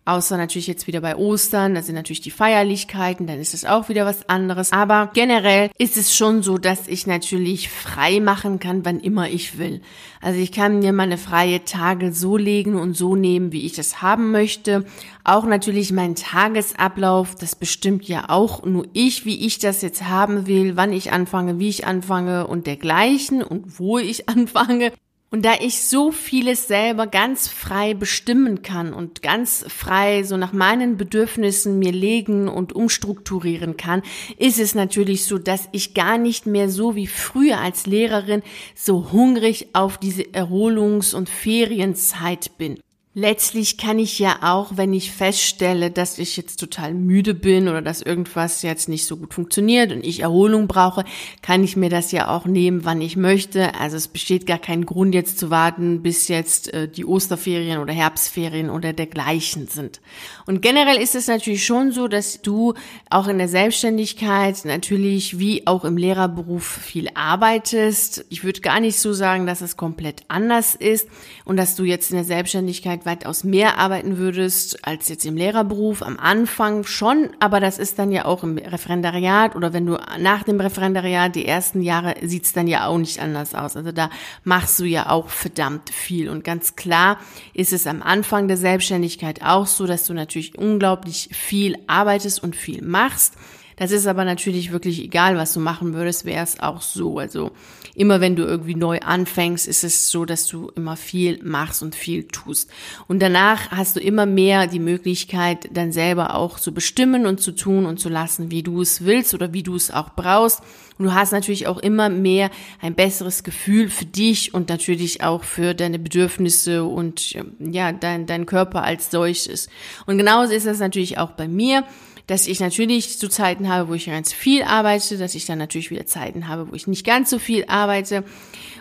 Außer 0.06 0.36
natürlich 0.36 0.68
jetzt 0.68 0.86
wieder 0.86 1.00
bei 1.00 1.16
Ostern, 1.16 1.76
da 1.76 1.82
sind 1.82 1.96
natürlich 1.96 2.20
die 2.20 2.30
Feierlichkeiten, 2.30 3.26
dann 3.26 3.40
ist 3.40 3.54
es 3.54 3.64
auch 3.64 3.88
wieder 3.88 4.06
was 4.06 4.28
anderes. 4.28 4.74
Aber 4.74 5.10
generell 5.14 5.72
ist 5.78 5.96
es 5.96 6.14
schon 6.14 6.44
so, 6.44 6.58
dass 6.58 6.90
ich 6.90 7.08
natürlich 7.08 7.70
frei 7.70 8.20
machen 8.20 8.60
kann, 8.60 8.84
wann 8.84 9.00
immer 9.00 9.30
ich 9.30 9.58
will. 9.58 9.82
Also 10.20 10.42
ich 10.42 10.52
kann 10.52 10.80
mir 10.80 10.92
meine 10.92 11.18
freie 11.18 11.64
Tage 11.64 12.12
so 12.12 12.36
legen 12.36 12.76
und 12.76 12.98
so 12.98 13.16
nehmen, 13.16 13.54
wie 13.54 13.66
ich 13.66 13.74
das 13.74 14.02
haben 14.02 14.32
möchte. 14.32 14.86
Auch 15.24 15.46
natürlich 15.46 15.94
mein 15.94 16.16
Tagesablauf, 16.16 17.36
das 17.36 17.56
bestimmt 17.56 18.06
ja 18.06 18.26
auch 18.28 18.66
nur 18.66 18.86
ich, 18.92 19.26
wie 19.26 19.46
ich 19.46 19.60
das 19.60 19.82
jetzt 19.82 20.04
haben 20.04 20.48
will, 20.48 20.76
wann 20.76 20.92
ich 20.92 21.14
anfange, 21.14 21.60
wie 21.60 21.70
ich 21.70 21.88
anfange 21.88 22.46
und 22.48 22.68
dergleichen 22.68 23.42
und 23.42 23.80
wo 23.80 24.00
ich 24.00 24.28
anfange. 24.34 24.92
Und 25.34 25.46
da 25.46 25.56
ich 25.60 25.82
so 25.82 26.12
vieles 26.12 26.68
selber 26.68 27.08
ganz 27.08 27.48
frei 27.48 27.96
bestimmen 27.96 28.62
kann 28.62 28.94
und 28.94 29.24
ganz 29.24 29.66
frei 29.68 30.22
so 30.22 30.38
nach 30.38 30.54
meinen 30.54 30.96
Bedürfnissen 30.96 31.80
mir 31.80 31.92
legen 31.92 32.48
und 32.48 32.74
umstrukturieren 32.74 33.76
kann, 33.76 34.04
ist 34.38 34.60
es 34.60 34.76
natürlich 34.76 35.26
so, 35.26 35.40
dass 35.40 35.70
ich 35.72 35.96
gar 35.96 36.20
nicht 36.20 36.46
mehr 36.46 36.70
so 36.70 36.96
wie 36.96 37.08
früher 37.08 37.60
als 37.60 37.88
Lehrerin 37.88 38.44
so 38.76 39.12
hungrig 39.12 39.70
auf 39.74 39.98
diese 39.98 40.22
Erholungs- 40.22 41.16
und 41.16 41.30
Ferienzeit 41.30 42.56
bin. 42.60 42.78
Letztlich 43.16 43.78
kann 43.78 44.00
ich 44.00 44.18
ja 44.18 44.40
auch, 44.42 44.72
wenn 44.76 44.92
ich 44.92 45.12
feststelle, 45.12 45.92
dass 45.92 46.18
ich 46.18 46.36
jetzt 46.36 46.60
total 46.60 46.96
müde 46.96 47.36
bin 47.36 47.68
oder 47.68 47.84
dass 47.84 48.02
irgendwas 48.02 48.64
jetzt 48.64 48.90
nicht 48.90 49.06
so 49.06 49.18
gut 49.18 49.36
funktioniert 49.36 49.92
und 49.92 50.04
ich 50.04 50.22
Erholung 50.22 50.68
brauche, 50.68 51.06
kann 51.44 51.64
ich 51.64 51.76
mir 51.76 51.92
das 51.92 52.12
ja 52.12 52.30
auch 52.30 52.46
nehmen, 52.46 52.86
wann 52.86 53.02
ich 53.02 53.16
möchte. 53.16 53.76
Also 53.76 53.98
es 53.98 54.08
besteht 54.08 54.48
gar 54.48 54.58
kein 54.58 54.88
Grund 54.88 55.14
jetzt 55.14 55.38
zu 55.38 55.52
warten, 55.52 56.02
bis 56.02 56.28
jetzt 56.28 56.74
äh, 56.74 56.88
die 56.88 57.06
Osterferien 57.06 57.78
oder 57.78 57.94
Herbstferien 57.94 58.72
oder 58.72 58.94
dergleichen 58.94 59.68
sind. 59.68 60.02
Und 60.48 60.64
generell 60.64 60.98
ist 60.98 61.14
es 61.14 61.28
natürlich 61.28 61.64
schon 61.64 61.92
so, 61.92 62.08
dass 62.08 62.42
du 62.42 62.74
auch 63.12 63.28
in 63.28 63.38
der 63.38 63.48
Selbstständigkeit 63.48 64.66
natürlich 64.66 65.38
wie 65.38 65.68
auch 65.68 65.86
im 65.86 65.98
Lehrerberuf 65.98 66.66
viel 66.66 67.10
arbeitest. 67.14 68.26
Ich 68.30 68.44
würde 68.44 68.62
gar 68.62 68.80
nicht 68.80 68.98
so 68.98 69.14
sagen, 69.14 69.46
dass 69.46 69.62
es 69.62 69.78
komplett 69.78 70.24
anders 70.30 70.74
ist 70.74 71.08
und 71.46 71.58
dass 71.58 71.76
du 71.76 71.84
jetzt 71.84 72.10
in 72.10 72.18
der 72.18 72.26
Selbstständigkeit 72.26 73.03
weitaus 73.06 73.44
mehr 73.44 73.78
arbeiten 73.78 74.18
würdest 74.18 74.86
als 74.86 75.10
jetzt 75.10 75.26
im 75.26 75.38
Lehrerberuf. 75.38 76.02
Am 76.02 76.20
Anfang 76.20 76.86
schon, 76.86 77.30
aber 77.40 77.60
das 77.60 77.78
ist 77.78 78.00
dann 78.00 78.12
ja 78.12 78.26
auch 78.26 78.44
im 78.44 78.58
Referendariat 78.58 79.56
oder 79.56 79.74
wenn 79.74 79.86
du 79.86 79.98
nach 80.20 80.44
dem 80.44 80.60
Referendariat 80.60 81.36
die 81.36 81.46
ersten 81.46 81.82
Jahre 81.82 82.16
sieht's 82.22 82.54
dann 82.54 82.68
ja 82.68 82.88
auch 82.88 82.98
nicht 82.98 83.20
anders 83.20 83.56
aus. 83.56 83.76
Also 83.76 83.92
da 83.92 84.10
machst 84.44 84.80
du 84.80 84.86
ja 84.86 85.10
auch 85.10 85.30
verdammt 85.30 85.90
viel. 85.90 86.30
Und 86.30 86.44
ganz 86.44 86.76
klar 86.76 87.18
ist 87.54 87.74
es 87.74 87.88
am 87.88 88.02
Anfang 88.02 88.48
der 88.48 88.58
Selbstständigkeit 88.58 89.42
auch 89.44 89.68
so, 89.68 89.86
dass 89.86 90.06
du 90.06 90.14
natürlich 90.14 90.58
unglaublich 90.58 91.30
viel 91.32 91.78
arbeitest 91.88 92.42
und 92.44 92.56
viel 92.56 92.82
machst. 92.82 93.36
Das 93.76 93.92
ist 93.92 94.08
aber 94.08 94.26
natürlich 94.26 94.72
wirklich 94.72 95.02
egal, 95.02 95.38
was 95.38 95.54
du 95.54 95.60
machen 95.60 95.94
würdest, 95.94 96.26
wäre 96.26 96.44
es 96.44 96.60
auch 96.60 96.82
so. 96.82 97.20
Also 97.20 97.52
immer 97.96 98.22
wenn 98.22 98.36
du 98.36 98.44
irgendwie 98.44 98.76
neu 98.76 99.00
anfängst, 99.00 99.68
ist 99.68 99.84
es 99.84 100.10
so, 100.10 100.26
dass 100.26 100.48
du 100.48 100.72
immer 100.76 100.96
viel 100.96 101.40
machst 101.44 101.84
und 101.84 101.96
viel 101.96 102.24
tust. 102.26 102.70
Und 103.08 103.22
danach 103.22 103.72
hast 103.72 103.96
du 103.96 104.00
immer 104.00 104.26
mehr 104.26 104.68
die 104.68 104.80
Möglichkeit, 104.80 105.70
dann 105.72 105.92
selber 105.92 106.36
auch 106.36 106.60
zu 106.60 106.74
bestimmen 106.74 107.26
und 107.26 107.40
zu 107.40 107.52
tun 107.52 107.86
und 107.86 108.00
zu 108.00 108.10
lassen, 108.10 108.50
wie 108.52 108.64
du 108.64 108.82
es 108.82 109.06
willst 109.06 109.34
oder 109.34 109.54
wie 109.54 109.64
du 109.64 109.76
es 109.76 109.92
auch 109.92 110.12
brauchst. 110.16 110.62
Und 110.98 111.06
du 111.06 111.14
hast 111.14 111.32
natürlich 111.32 111.68
auch 111.68 111.80
immer 111.80 112.10
mehr 112.10 112.50
ein 112.82 112.96
besseres 112.96 113.44
Gefühl 113.44 113.90
für 113.90 114.06
dich 114.06 114.54
und 114.54 114.70
natürlich 114.70 115.24
auch 115.24 115.44
für 115.44 115.74
deine 115.74 116.00
Bedürfnisse 116.00 116.84
und 116.84 117.36
ja, 117.60 117.92
dein, 117.92 118.26
dein 118.26 118.46
Körper 118.46 118.84
als 118.84 119.12
solches. 119.12 119.70
Und 120.06 120.18
genauso 120.18 120.54
ist 120.54 120.68
das 120.68 120.80
natürlich 120.80 121.18
auch 121.18 121.32
bei 121.32 121.48
mir. 121.48 121.84
Dass 122.28 122.48
ich 122.48 122.60
natürlich 122.60 123.20
zu 123.20 123.30
Zeiten 123.30 123.70
habe, 123.70 123.90
wo 123.90 123.94
ich 123.94 124.06
ganz 124.06 124.32
viel 124.32 124.64
arbeite, 124.64 125.18
dass 125.18 125.36
ich 125.36 125.46
dann 125.46 125.58
natürlich 125.58 125.92
wieder 125.92 126.06
Zeiten 126.06 126.48
habe, 126.48 126.72
wo 126.72 126.76
ich 126.76 126.88
nicht 126.88 127.06
ganz 127.06 127.30
so 127.30 127.40
viel 127.40 127.66
arbeite. 127.68 128.24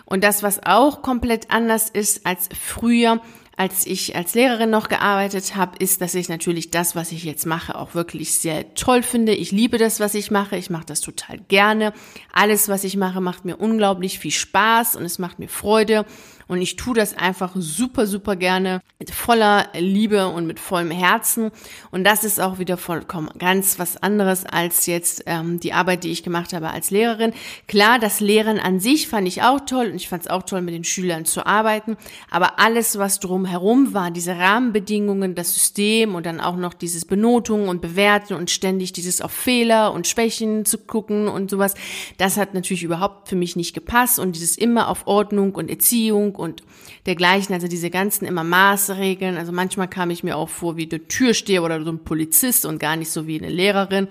Und 0.05 0.23
das, 0.23 0.43
was 0.43 0.63
auch 0.63 1.01
komplett 1.01 1.51
anders 1.51 1.89
ist 1.89 2.25
als 2.25 2.49
früher, 2.57 3.21
als 3.55 3.85
ich 3.85 4.15
als 4.15 4.33
Lehrerin 4.33 4.71
noch 4.71 4.89
gearbeitet 4.89 5.55
habe, 5.55 5.77
ist, 5.77 6.01
dass 6.01 6.15
ich 6.15 6.27
natürlich 6.27 6.71
das, 6.71 6.95
was 6.95 7.11
ich 7.11 7.23
jetzt 7.23 7.45
mache, 7.45 7.75
auch 7.75 7.93
wirklich 7.93 8.33
sehr 8.33 8.73
toll 8.73 9.03
finde. 9.03 9.33
Ich 9.33 9.51
liebe 9.51 9.77
das, 9.77 9.99
was 9.99 10.15
ich 10.15 10.31
mache. 10.31 10.57
Ich 10.57 10.69
mache 10.71 10.85
das 10.85 11.01
total 11.01 11.37
gerne. 11.49 11.93
Alles, 12.31 12.67
was 12.67 12.83
ich 12.83 12.97
mache, 12.97 13.21
macht 13.21 13.45
mir 13.45 13.57
unglaublich 13.57 14.17
viel 14.17 14.31
Spaß 14.31 14.95
und 14.95 15.03
es 15.05 15.19
macht 15.19 15.37
mir 15.37 15.49
Freude. 15.49 16.05
Und 16.47 16.61
ich 16.61 16.75
tue 16.75 16.95
das 16.95 17.15
einfach 17.17 17.51
super, 17.55 18.07
super 18.07 18.35
gerne 18.35 18.81
mit 18.99 19.11
voller 19.11 19.67
Liebe 19.73 20.27
und 20.27 20.47
mit 20.47 20.59
vollem 20.59 20.91
Herzen. 20.91 21.51
Und 21.91 22.03
das 22.03 22.23
ist 22.23 22.39
auch 22.39 22.59
wieder 22.59 22.77
vollkommen 22.77 23.29
ganz 23.37 23.79
was 23.79 23.97
anderes 24.01 24.45
als 24.45 24.85
jetzt 24.85 25.23
ähm, 25.25 25.59
die 25.59 25.73
Arbeit, 25.73 26.03
die 26.03 26.11
ich 26.11 26.23
gemacht 26.23 26.53
habe 26.53 26.69
als 26.69 26.91
Lehrerin. 26.91 27.33
Klar, 27.67 27.99
das 27.99 28.19
Lehren 28.19 28.59
an 28.59 28.79
sich 28.79 29.07
fand 29.07 29.27
ich 29.27 29.41
auch 29.41 29.61
toll 29.61 29.87
und 29.87 29.95
ich 29.95 30.09
fand 30.09 30.23
es 30.23 30.29
auch 30.29 30.43
toll, 30.43 30.61
mit 30.61 30.73
den 30.73 30.83
Schülern 30.83 31.25
zu 31.25 31.45
arbeiten. 31.45 31.97
Aber 32.29 32.59
alles, 32.59 32.97
was 32.97 33.19
drumherum 33.19 33.93
war, 33.93 34.11
diese 34.11 34.37
Rahmenbedingungen, 34.37 35.35
das 35.35 35.53
System 35.53 36.15
und 36.15 36.25
dann 36.25 36.39
auch 36.39 36.55
noch 36.55 36.73
dieses 36.73 37.05
Benotung 37.05 37.67
und 37.67 37.81
Bewerten 37.81 38.33
und 38.33 38.51
ständig 38.51 38.93
dieses 38.93 39.21
auf 39.21 39.31
Fehler 39.31 39.93
und 39.93 40.07
Schwächen 40.07 40.65
zu 40.65 40.77
gucken 40.77 41.27
und 41.27 41.49
sowas, 41.49 41.73
das 42.17 42.37
hat 42.37 42.53
natürlich 42.53 42.83
überhaupt 42.83 43.29
für 43.29 43.35
mich 43.35 43.55
nicht 43.55 43.73
gepasst. 43.73 44.19
Und 44.19 44.35
dieses 44.35 44.57
immer 44.57 44.87
auf 44.89 45.07
Ordnung 45.07 45.55
und 45.55 45.69
Erziehung 45.69 46.35
und 46.43 46.63
dergleichen, 47.05 47.55
also 47.55 47.67
diese 47.67 47.89
ganzen 47.89 48.25
immer 48.25 48.43
Maßregeln. 48.43 49.37
Also 49.37 49.51
manchmal 49.51 49.87
kam 49.87 50.09
ich 50.11 50.23
mir 50.23 50.37
auch 50.37 50.49
vor 50.49 50.77
wie 50.77 50.89
eine 50.89 51.07
Türsteher 51.07 51.63
oder 51.63 51.83
so 51.83 51.91
ein 51.91 52.03
Polizist 52.03 52.65
und 52.65 52.79
gar 52.79 52.95
nicht 52.95 53.09
so 53.09 53.25
wie 53.25 53.39
eine 53.39 53.49
Lehrerin. 53.49 54.07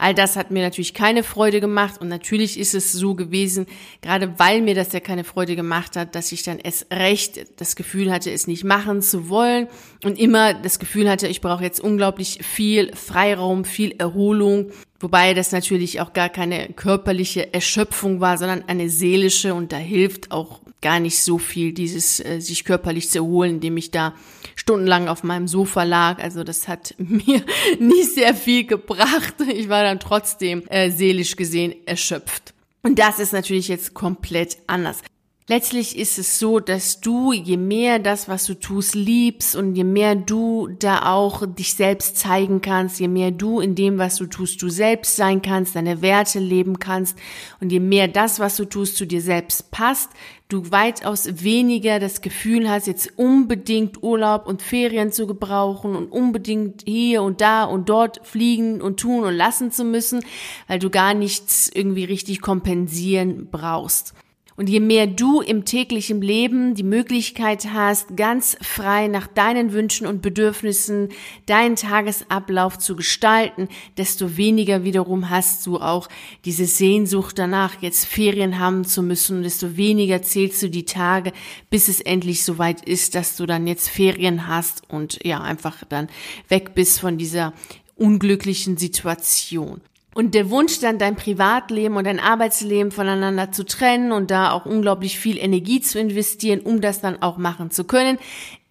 All 0.00 0.14
das 0.14 0.36
hat 0.36 0.50
mir 0.50 0.62
natürlich 0.62 0.94
keine 0.94 1.22
Freude 1.22 1.60
gemacht. 1.60 2.00
Und 2.00 2.08
natürlich 2.08 2.58
ist 2.58 2.74
es 2.74 2.90
so 2.90 3.14
gewesen, 3.14 3.66
gerade 4.00 4.38
weil 4.38 4.62
mir 4.62 4.74
das 4.74 4.92
ja 4.92 5.00
keine 5.00 5.24
Freude 5.24 5.56
gemacht 5.56 5.94
hat, 5.94 6.14
dass 6.14 6.32
ich 6.32 6.42
dann 6.42 6.58
es 6.58 6.86
recht 6.90 7.60
das 7.60 7.76
Gefühl 7.76 8.10
hatte, 8.10 8.30
es 8.30 8.46
nicht 8.46 8.64
machen 8.64 9.02
zu 9.02 9.28
wollen. 9.28 9.68
Und 10.02 10.18
immer 10.18 10.54
das 10.54 10.78
Gefühl 10.78 11.10
hatte, 11.10 11.28
ich 11.28 11.42
brauche 11.42 11.62
jetzt 11.62 11.80
unglaublich 11.80 12.38
viel 12.42 12.96
Freiraum, 12.96 13.66
viel 13.66 13.94
Erholung, 13.98 14.70
wobei 15.00 15.34
das 15.34 15.52
natürlich 15.52 16.00
auch 16.00 16.14
gar 16.14 16.30
keine 16.30 16.68
körperliche 16.72 17.52
Erschöpfung 17.52 18.20
war, 18.20 18.38
sondern 18.38 18.64
eine 18.68 18.88
seelische. 18.88 19.52
Und 19.52 19.70
da 19.70 19.76
hilft 19.76 20.32
auch 20.32 20.60
gar 20.82 21.00
nicht 21.00 21.22
so 21.22 21.38
viel, 21.38 21.72
dieses 21.72 22.24
äh, 22.24 22.40
sich 22.40 22.64
körperlich 22.64 23.10
zu 23.10 23.18
erholen, 23.18 23.56
indem 23.56 23.76
ich 23.76 23.90
da 23.90 24.14
stundenlang 24.54 25.08
auf 25.08 25.22
meinem 25.22 25.48
Sofa 25.48 25.82
lag. 25.82 26.22
Also 26.22 26.44
das 26.44 26.68
hat 26.68 26.94
mir 26.98 27.42
nicht 27.78 28.14
sehr 28.14 28.34
viel 28.34 28.64
gebracht. 28.64 29.34
Ich 29.52 29.68
war 29.68 29.82
dann 29.82 30.00
trotzdem 30.00 30.66
äh, 30.68 30.90
seelisch 30.90 31.36
gesehen 31.36 31.74
erschöpft. 31.86 32.54
Und 32.82 32.98
das 32.98 33.18
ist 33.18 33.32
natürlich 33.32 33.68
jetzt 33.68 33.94
komplett 33.94 34.56
anders. 34.66 35.02
Letztlich 35.50 35.98
ist 35.98 36.16
es 36.16 36.38
so, 36.38 36.60
dass 36.60 37.00
du, 37.00 37.32
je 37.32 37.56
mehr 37.56 37.98
das, 37.98 38.28
was 38.28 38.46
du 38.46 38.54
tust, 38.54 38.94
liebst 38.94 39.56
und 39.56 39.74
je 39.74 39.82
mehr 39.82 40.14
du 40.14 40.68
da 40.78 41.12
auch 41.12 41.44
dich 41.44 41.74
selbst 41.74 42.18
zeigen 42.18 42.60
kannst, 42.60 43.00
je 43.00 43.08
mehr 43.08 43.32
du 43.32 43.58
in 43.58 43.74
dem, 43.74 43.98
was 43.98 44.14
du 44.14 44.26
tust, 44.26 44.62
du 44.62 44.68
selbst 44.68 45.16
sein 45.16 45.42
kannst, 45.42 45.74
deine 45.74 46.02
Werte 46.02 46.38
leben 46.38 46.78
kannst 46.78 47.18
und 47.58 47.72
je 47.72 47.80
mehr 47.80 48.06
das, 48.06 48.38
was 48.38 48.58
du 48.58 48.64
tust, 48.64 48.96
zu 48.96 49.08
dir 49.08 49.20
selbst 49.20 49.72
passt, 49.72 50.10
du 50.48 50.70
weitaus 50.70 51.42
weniger 51.42 51.98
das 51.98 52.20
Gefühl 52.20 52.70
hast, 52.70 52.86
jetzt 52.86 53.18
unbedingt 53.18 54.04
Urlaub 54.04 54.46
und 54.46 54.62
Ferien 54.62 55.10
zu 55.10 55.26
gebrauchen 55.26 55.96
und 55.96 56.12
unbedingt 56.12 56.84
hier 56.86 57.24
und 57.24 57.40
da 57.40 57.64
und 57.64 57.88
dort 57.88 58.24
fliegen 58.24 58.80
und 58.80 59.00
tun 59.00 59.24
und 59.24 59.34
lassen 59.34 59.72
zu 59.72 59.82
müssen, 59.82 60.24
weil 60.68 60.78
du 60.78 60.90
gar 60.90 61.12
nichts 61.12 61.68
irgendwie 61.74 62.04
richtig 62.04 62.40
kompensieren 62.40 63.48
brauchst. 63.50 64.14
Und 64.60 64.68
je 64.68 64.80
mehr 64.80 65.06
du 65.06 65.40
im 65.40 65.64
täglichen 65.64 66.20
Leben 66.20 66.74
die 66.74 66.82
Möglichkeit 66.82 67.68
hast, 67.72 68.14
ganz 68.14 68.58
frei 68.60 69.06
nach 69.08 69.26
deinen 69.26 69.72
Wünschen 69.72 70.06
und 70.06 70.20
Bedürfnissen 70.20 71.08
deinen 71.46 71.76
Tagesablauf 71.76 72.78
zu 72.78 72.94
gestalten, 72.94 73.68
desto 73.96 74.36
weniger 74.36 74.84
wiederum 74.84 75.30
hast 75.30 75.66
du 75.66 75.78
auch 75.78 76.10
diese 76.44 76.66
Sehnsucht 76.66 77.38
danach, 77.38 77.80
jetzt 77.80 78.04
Ferien 78.04 78.58
haben 78.58 78.84
zu 78.84 79.02
müssen, 79.02 79.38
und 79.38 79.44
desto 79.44 79.78
weniger 79.78 80.20
zählst 80.20 80.62
du 80.62 80.68
die 80.68 80.84
Tage, 80.84 81.32
bis 81.70 81.88
es 81.88 82.02
endlich 82.02 82.44
soweit 82.44 82.84
ist, 82.86 83.14
dass 83.14 83.38
du 83.38 83.46
dann 83.46 83.66
jetzt 83.66 83.88
Ferien 83.88 84.46
hast 84.46 84.82
und 84.90 85.24
ja, 85.24 85.40
einfach 85.40 85.84
dann 85.88 86.08
weg 86.50 86.74
bist 86.74 87.00
von 87.00 87.16
dieser 87.16 87.54
unglücklichen 87.96 88.76
Situation. 88.76 89.80
Und 90.12 90.34
der 90.34 90.50
Wunsch 90.50 90.80
dann 90.80 90.98
dein 90.98 91.14
Privatleben 91.14 91.96
und 91.96 92.04
dein 92.04 92.18
Arbeitsleben 92.18 92.90
voneinander 92.90 93.52
zu 93.52 93.64
trennen 93.64 94.10
und 94.10 94.30
da 94.30 94.50
auch 94.50 94.66
unglaublich 94.66 95.18
viel 95.18 95.38
Energie 95.38 95.80
zu 95.80 96.00
investieren, 96.00 96.60
um 96.60 96.80
das 96.80 97.00
dann 97.00 97.22
auch 97.22 97.38
machen 97.38 97.70
zu 97.70 97.84
können, 97.84 98.18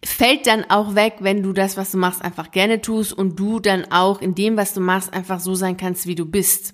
fällt 0.04 0.48
dann 0.48 0.66
auch 0.70 0.96
weg, 0.96 1.16
wenn 1.20 1.44
du 1.44 1.54
das, 1.54 1.78
was 1.78 1.92
du 1.92 1.98
machst, 1.98 2.24
einfach 2.24 2.52
gerne 2.52 2.82
tust 2.82 3.14
und 3.14 3.40
du 3.40 3.60
dann 3.60 3.92
auch 3.92 4.22
in 4.22 4.36
dem, 4.36 4.58
was 4.58 4.74
du 4.74 4.82
machst, 4.82 5.14
einfach 5.14 5.40
so 5.40 5.56
sein 5.56 5.78
kannst, 5.78 6.08
wie 6.08 6.16
du 6.16 6.26
bist. 6.26 6.74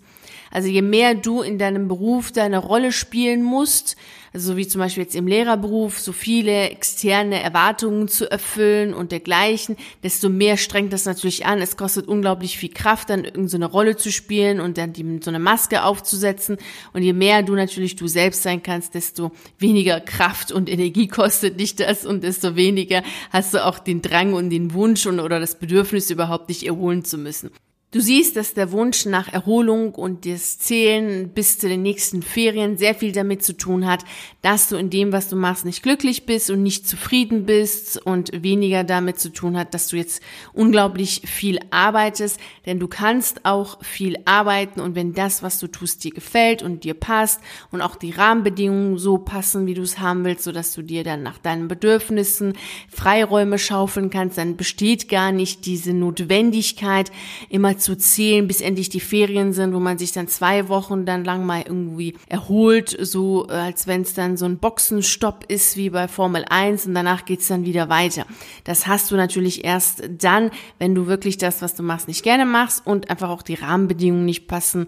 Also 0.55 0.69
je 0.69 0.81
mehr 0.81 1.15
du 1.15 1.41
in 1.41 1.57
deinem 1.57 1.89
Beruf 1.89 2.31
deine 2.31 2.59
Rolle 2.59 2.93
spielen 2.93 3.43
musst, 3.43 3.97
also 4.33 4.53
so 4.53 4.57
wie 4.57 4.65
zum 4.65 4.79
Beispiel 4.79 5.03
jetzt 5.03 5.13
im 5.13 5.27
Lehrerberuf, 5.27 5.99
so 5.99 6.13
viele 6.13 6.69
externe 6.69 7.43
Erwartungen 7.43 8.07
zu 8.07 8.31
erfüllen 8.31 8.93
und 8.93 9.11
dergleichen, 9.11 9.75
desto 10.01 10.29
mehr 10.29 10.55
strengt 10.55 10.93
das 10.93 11.03
natürlich 11.03 11.45
an. 11.45 11.59
Es 11.59 11.75
kostet 11.75 12.07
unglaublich 12.07 12.57
viel 12.57 12.69
Kraft, 12.69 13.09
dann 13.09 13.25
irgendeine 13.25 13.65
so 13.65 13.71
Rolle 13.71 13.97
zu 13.97 14.13
spielen 14.13 14.61
und 14.61 14.77
dann 14.77 14.93
die, 14.93 15.19
so 15.21 15.29
eine 15.29 15.39
Maske 15.39 15.83
aufzusetzen. 15.83 16.55
Und 16.93 17.03
je 17.03 17.11
mehr 17.11 17.43
du 17.43 17.53
natürlich 17.53 17.97
du 17.97 18.07
selbst 18.07 18.41
sein 18.41 18.63
kannst, 18.63 18.93
desto 18.95 19.33
weniger 19.59 19.99
Kraft 19.99 20.53
und 20.53 20.69
Energie 20.69 21.07
kostet 21.09 21.59
dich 21.59 21.75
das 21.75 22.05
und 22.05 22.23
desto 22.23 22.55
weniger 22.55 23.03
hast 23.29 23.53
du 23.53 23.65
auch 23.65 23.77
den 23.77 24.01
Drang 24.01 24.31
und 24.31 24.51
den 24.51 24.73
Wunsch 24.73 25.05
und, 25.05 25.19
oder 25.19 25.41
das 25.41 25.59
Bedürfnis 25.59 26.09
überhaupt 26.09 26.49
dich 26.49 26.65
erholen 26.65 27.03
zu 27.03 27.17
müssen. 27.17 27.51
Du 27.95 28.01
siehst, 28.01 28.35
dass 28.35 28.53
der 28.53 28.73
Wunsch 28.73 29.05
nach 29.05 29.31
Erholung 29.31 29.95
und 29.95 30.25
das 30.25 30.59
Zählen 30.59 31.29
bis 31.29 31.59
zu 31.59 31.69
den 31.69 31.81
nächsten 31.81 32.23
Ferien 32.23 32.75
sehr 32.75 32.93
viel 32.93 33.13
damit 33.13 33.41
zu 33.41 33.55
tun 33.55 33.85
hat, 33.85 34.03
dass 34.41 34.67
du 34.67 34.75
in 34.75 34.89
dem, 34.89 35.13
was 35.13 35.29
du 35.29 35.37
machst, 35.37 35.63
nicht 35.63 35.81
glücklich 35.81 36.25
bist 36.25 36.49
und 36.49 36.61
nicht 36.61 36.89
zufrieden 36.89 37.45
bist 37.45 38.05
und 38.05 38.43
weniger 38.43 38.83
damit 38.83 39.17
zu 39.21 39.31
tun 39.31 39.57
hat, 39.57 39.73
dass 39.73 39.87
du 39.87 39.95
jetzt 39.95 40.21
unglaublich 40.51 41.21
viel 41.23 41.57
arbeitest, 41.71 42.37
denn 42.65 42.81
du 42.81 42.89
kannst 42.89 43.45
auch 43.45 43.81
viel 43.81 44.17
arbeiten 44.25 44.81
und 44.81 44.95
wenn 44.95 45.13
das, 45.13 45.41
was 45.41 45.57
du 45.59 45.67
tust, 45.67 46.03
dir 46.03 46.11
gefällt 46.11 46.63
und 46.63 46.83
dir 46.83 46.95
passt 46.95 47.39
und 47.71 47.79
auch 47.79 47.95
die 47.95 48.11
Rahmenbedingungen 48.11 48.97
so 48.97 49.19
passen, 49.19 49.67
wie 49.67 49.73
du 49.73 49.83
es 49.83 49.99
haben 49.99 50.25
willst, 50.25 50.43
sodass 50.43 50.73
du 50.73 50.81
dir 50.81 51.05
dann 51.05 51.23
nach 51.23 51.37
deinen 51.37 51.69
Bedürfnissen 51.69 52.57
Freiräume 52.89 53.57
schaufeln 53.57 54.09
kannst, 54.09 54.37
dann 54.37 54.57
besteht 54.57 55.07
gar 55.07 55.31
nicht 55.31 55.65
diese 55.65 55.93
Notwendigkeit, 55.93 57.09
immer 57.47 57.77
zu 57.85 57.95
zählen, 57.95 58.47
bis 58.47 58.61
endlich 58.61 58.89
die 58.89 58.99
Ferien 58.99 59.53
sind, 59.53 59.71
wo 59.75 59.79
man 59.79 59.99
sich 59.99 60.11
dann 60.11 60.27
zwei 60.27 60.69
Wochen 60.69 61.05
dann 61.05 61.23
lang 61.23 61.45
mal 61.45 61.63
irgendwie 61.65 62.15
erholt, 62.27 62.97
so 62.99 63.47
äh, 63.47 63.51
als 63.51 63.85
wenn 63.85 64.01
es 64.01 64.15
dann 64.15 64.37
so 64.37 64.45
ein 64.45 64.57
Boxenstopp 64.57 65.45
ist 65.47 65.77
wie 65.77 65.91
bei 65.91 66.07
Formel 66.07 66.45
1 66.49 66.87
und 66.87 66.95
danach 66.95 67.25
geht's 67.25 67.47
dann 67.47 67.63
wieder 67.63 67.87
weiter. 67.87 68.25
Das 68.63 68.87
hast 68.87 69.11
du 69.11 69.15
natürlich 69.15 69.63
erst 69.63 70.03
dann, 70.09 70.49
wenn 70.79 70.95
du 70.95 71.05
wirklich 71.05 71.37
das, 71.37 71.61
was 71.61 71.75
du 71.75 71.83
machst, 71.83 72.07
nicht 72.07 72.23
gerne 72.23 72.47
machst 72.47 72.85
und 72.87 73.11
einfach 73.11 73.29
auch 73.29 73.43
die 73.43 73.53
Rahmenbedingungen 73.53 74.25
nicht 74.25 74.47
passen 74.47 74.87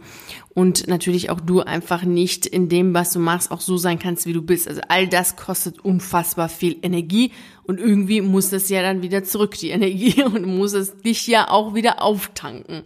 und 0.58 0.88
natürlich 0.88 1.30
auch 1.30 1.40
du 1.40 1.62
einfach 1.62 2.02
nicht 2.02 2.48
in 2.48 2.68
dem, 2.68 2.96
was 2.96 3.14
du 3.14 3.20
machst, 3.20 3.52
auch 3.52 3.62
so 3.62 3.78
sein 3.78 4.00
kannst, 4.00 4.26
wie 4.26 4.34
du 4.34 4.42
bist. 4.42 4.68
Also 4.68 4.82
all 4.88 5.08
das 5.08 5.36
kostet 5.36 5.86
unfassbar 5.86 6.50
viel 6.50 6.78
Energie 6.82 7.32
und 7.66 7.80
irgendwie 7.80 8.22
muss 8.22 8.50
das 8.50 8.68
ja 8.68 8.82
dann 8.82 9.04
wieder 9.04 9.24
zurück, 9.24 9.56
die 9.60 9.70
Energie, 9.78 10.24
und 10.24 10.48
muss 10.48 10.74
es 10.74 10.98
dich 10.98 11.28
ja 11.28 11.52
auch 11.52 11.76
wieder 11.76 12.02
auftanken. 12.02 12.82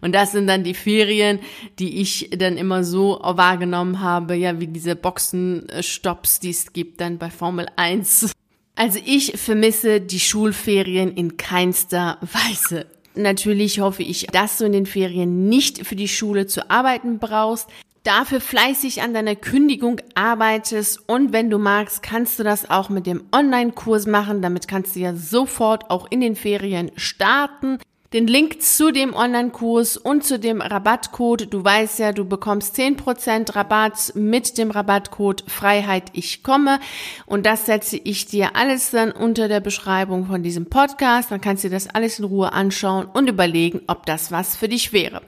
Und 0.00 0.14
das 0.14 0.32
sind 0.32 0.46
dann 0.46 0.64
die 0.64 0.72
Ferien, 0.72 1.40
die 1.78 2.00
ich 2.00 2.30
dann 2.34 2.56
immer 2.56 2.84
so 2.84 3.20
wahrgenommen 3.22 4.00
habe, 4.00 4.34
ja, 4.34 4.58
wie 4.58 4.68
diese 4.68 4.96
Boxenstopps, 4.96 6.40
die 6.40 6.48
es 6.48 6.72
gibt 6.72 7.02
dann 7.02 7.18
bei 7.18 7.28
Formel 7.28 7.66
1. 7.76 8.32
Also 8.76 8.98
ich 9.04 9.38
vermisse 9.38 10.00
die 10.00 10.20
Schulferien 10.20 11.12
in 11.12 11.36
keinster 11.36 12.16
Weise. 12.22 12.86
Natürlich 13.14 13.80
hoffe 13.80 14.02
ich, 14.02 14.26
dass 14.28 14.58
du 14.58 14.64
in 14.64 14.72
den 14.72 14.86
Ferien 14.86 15.48
nicht 15.48 15.86
für 15.86 15.96
die 15.96 16.08
Schule 16.08 16.46
zu 16.46 16.70
arbeiten 16.70 17.18
brauchst, 17.18 17.68
dafür 18.02 18.40
fleißig 18.40 19.02
an 19.02 19.12
deiner 19.14 19.36
Kündigung 19.36 20.00
arbeitest 20.14 21.08
und 21.08 21.32
wenn 21.32 21.50
du 21.50 21.58
magst, 21.58 22.02
kannst 22.02 22.38
du 22.38 22.44
das 22.44 22.70
auch 22.70 22.88
mit 22.88 23.06
dem 23.06 23.24
Online-Kurs 23.32 24.06
machen. 24.06 24.42
Damit 24.42 24.68
kannst 24.68 24.96
du 24.96 25.00
ja 25.00 25.14
sofort 25.14 25.90
auch 25.90 26.06
in 26.10 26.20
den 26.20 26.36
Ferien 26.36 26.90
starten. 26.96 27.78
Den 28.12 28.26
Link 28.26 28.60
zu 28.60 28.90
dem 28.90 29.14
Online-Kurs 29.14 29.96
und 29.96 30.24
zu 30.24 30.40
dem 30.40 30.60
Rabattcode, 30.60 31.46
du 31.54 31.62
weißt 31.62 32.00
ja, 32.00 32.10
du 32.10 32.24
bekommst 32.24 32.74
10% 32.76 33.54
Rabatt 33.54 34.16
mit 34.16 34.58
dem 34.58 34.72
Rabattcode 34.72 35.44
Freiheit 35.46 36.10
ich 36.12 36.42
komme 36.42 36.80
und 37.26 37.46
das 37.46 37.66
setze 37.66 37.96
ich 37.96 38.26
dir 38.26 38.56
alles 38.56 38.90
dann 38.90 39.12
unter 39.12 39.46
der 39.46 39.60
Beschreibung 39.60 40.26
von 40.26 40.42
diesem 40.42 40.66
Podcast, 40.66 41.30
dann 41.30 41.40
kannst 41.40 41.62
du 41.62 41.68
dir 41.68 41.76
das 41.76 41.86
alles 41.86 42.18
in 42.18 42.24
Ruhe 42.24 42.52
anschauen 42.52 43.06
und 43.06 43.28
überlegen, 43.28 43.82
ob 43.86 44.06
das 44.06 44.32
was 44.32 44.56
für 44.56 44.68
dich 44.68 44.92
wäre. 44.92 45.22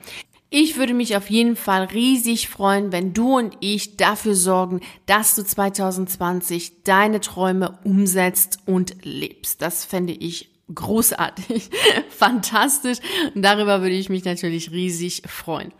Ich 0.50 0.76
würde 0.76 0.92
mich 0.92 1.16
auf 1.16 1.30
jeden 1.30 1.54
Fall 1.54 1.84
riesig 1.84 2.48
freuen, 2.48 2.90
wenn 2.90 3.14
du 3.14 3.38
und 3.38 3.56
ich 3.60 3.96
dafür 3.96 4.34
sorgen, 4.34 4.80
dass 5.06 5.36
du 5.36 5.44
2020 5.44 6.82
deine 6.82 7.20
Träume 7.20 7.78
umsetzt 7.84 8.58
und 8.66 8.96
lebst. 9.04 9.62
Das 9.62 9.84
fände 9.84 10.12
ich 10.12 10.51
großartig, 10.74 11.70
fantastisch 12.10 12.98
und 13.34 13.42
darüber 13.42 13.80
würde 13.80 13.94
ich 13.94 14.08
mich 14.08 14.24
natürlich 14.24 14.70
riesig 14.70 15.22
freuen. 15.26 15.72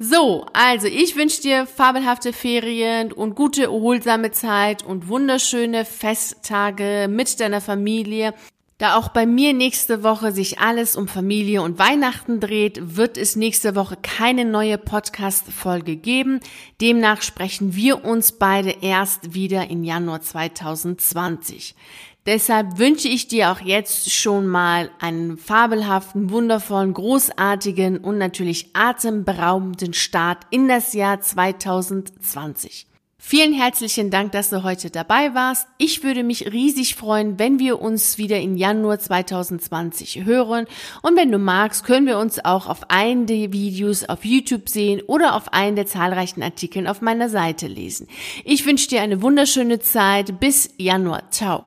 So, 0.00 0.46
also 0.52 0.86
ich 0.86 1.16
wünsche 1.16 1.42
dir 1.42 1.66
fabelhafte 1.66 2.32
Ferien 2.32 3.12
und 3.12 3.34
gute, 3.34 3.64
erholsame 3.64 4.30
Zeit 4.30 4.84
und 4.84 5.08
wunderschöne 5.08 5.84
Festtage 5.84 7.08
mit 7.10 7.40
deiner 7.40 7.60
Familie. 7.60 8.32
Da 8.78 8.96
auch 8.96 9.08
bei 9.08 9.26
mir 9.26 9.54
nächste 9.54 10.04
Woche 10.04 10.30
sich 10.30 10.60
alles 10.60 10.94
um 10.94 11.08
Familie 11.08 11.62
und 11.62 11.80
Weihnachten 11.80 12.38
dreht, 12.38 12.96
wird 12.96 13.18
es 13.18 13.34
nächste 13.34 13.74
Woche 13.74 13.96
keine 14.00 14.44
neue 14.44 14.78
Podcast-Folge 14.78 15.96
geben. 15.96 16.38
Demnach 16.80 17.22
sprechen 17.22 17.74
wir 17.74 18.04
uns 18.04 18.30
beide 18.30 18.70
erst 18.70 19.34
wieder 19.34 19.68
im 19.68 19.82
Januar 19.82 20.20
2020. 20.20 21.74
Deshalb 22.24 22.78
wünsche 22.78 23.08
ich 23.08 23.26
dir 23.26 23.50
auch 23.50 23.60
jetzt 23.60 24.12
schon 24.12 24.46
mal 24.46 24.90
einen 25.00 25.38
fabelhaften, 25.38 26.30
wundervollen, 26.30 26.94
großartigen 26.94 27.98
und 27.98 28.18
natürlich 28.18 28.70
atemberaubenden 28.74 29.92
Start 29.92 30.44
in 30.50 30.68
das 30.68 30.92
Jahr 30.92 31.20
2020. 31.20 32.87
Vielen 33.20 33.52
herzlichen 33.52 34.10
Dank, 34.10 34.30
dass 34.30 34.48
du 34.48 34.62
heute 34.62 34.90
dabei 34.90 35.34
warst. 35.34 35.66
Ich 35.76 36.04
würde 36.04 36.22
mich 36.22 36.52
riesig 36.52 36.94
freuen, 36.94 37.36
wenn 37.38 37.58
wir 37.58 37.82
uns 37.82 38.16
wieder 38.16 38.40
im 38.40 38.56
Januar 38.56 39.00
2020 39.00 40.24
hören. 40.24 40.66
Und 41.02 41.16
wenn 41.16 41.32
du 41.32 41.38
magst, 41.38 41.84
können 41.84 42.06
wir 42.06 42.18
uns 42.18 42.42
auch 42.44 42.68
auf 42.68 42.90
einen 42.90 43.26
der 43.26 43.52
Videos 43.52 44.08
auf 44.08 44.24
YouTube 44.24 44.68
sehen 44.68 45.02
oder 45.08 45.34
auf 45.34 45.52
einen 45.52 45.74
der 45.74 45.86
zahlreichen 45.86 46.44
Artikeln 46.44 46.86
auf 46.86 47.00
meiner 47.00 47.28
Seite 47.28 47.66
lesen. 47.66 48.06
Ich 48.44 48.64
wünsche 48.64 48.88
dir 48.88 49.02
eine 49.02 49.20
wunderschöne 49.20 49.80
Zeit. 49.80 50.38
Bis 50.38 50.70
Januar. 50.78 51.28
Ciao. 51.30 51.56